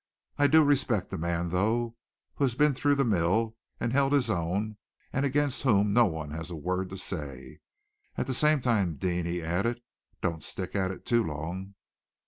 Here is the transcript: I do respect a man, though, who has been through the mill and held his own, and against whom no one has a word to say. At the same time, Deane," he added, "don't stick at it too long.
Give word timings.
I 0.39 0.47
do 0.47 0.63
respect 0.63 1.13
a 1.13 1.17
man, 1.19 1.51
though, 1.51 1.95
who 2.33 2.43
has 2.45 2.55
been 2.55 2.73
through 2.73 2.95
the 2.95 3.03
mill 3.05 3.55
and 3.79 3.93
held 3.93 4.13
his 4.13 4.31
own, 4.31 4.77
and 5.13 5.27
against 5.27 5.61
whom 5.61 5.93
no 5.93 6.07
one 6.07 6.31
has 6.31 6.49
a 6.49 6.55
word 6.55 6.89
to 6.89 6.97
say. 6.97 7.59
At 8.17 8.25
the 8.25 8.33
same 8.33 8.61
time, 8.61 8.95
Deane," 8.95 9.27
he 9.27 9.43
added, 9.43 9.79
"don't 10.19 10.41
stick 10.41 10.75
at 10.75 10.89
it 10.89 11.05
too 11.05 11.23
long. 11.23 11.75